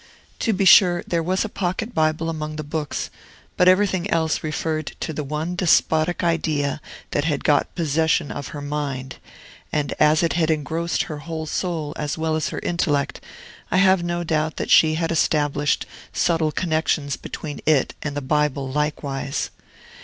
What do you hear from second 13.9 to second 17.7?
no doubt that she had established subtile connections between